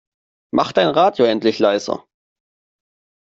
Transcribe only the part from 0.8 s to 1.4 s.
Radio